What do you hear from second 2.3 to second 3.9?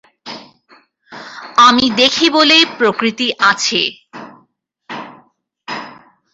বলেই প্রকৃতি আছে।